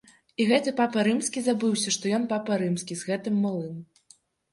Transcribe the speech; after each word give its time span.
І 0.43 0.45
гэты 0.51 0.71
папа 0.77 1.03
рымскі 1.07 1.43
забыўся, 1.47 1.93
што 1.97 2.13
ён 2.19 2.25
папа 2.31 2.57
рымскі, 2.63 2.97
з 3.03 3.11
гэтым 3.11 3.37
малым. 3.45 3.77